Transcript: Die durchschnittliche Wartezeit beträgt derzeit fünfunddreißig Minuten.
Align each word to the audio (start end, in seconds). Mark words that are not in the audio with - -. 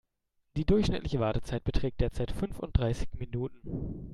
Die 0.57 0.65
durchschnittliche 0.65 1.19
Wartezeit 1.19 1.63
beträgt 1.63 2.01
derzeit 2.01 2.31
fünfunddreißig 2.31 3.09
Minuten. 3.19 4.09